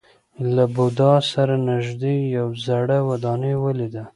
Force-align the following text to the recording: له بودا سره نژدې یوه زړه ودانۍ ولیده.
له 0.55 0.63
بودا 0.75 1.13
سره 1.31 1.53
نژدې 1.67 2.13
یوه 2.35 2.53
زړه 2.65 2.97
ودانۍ 3.09 3.53
ولیده. 3.59 4.03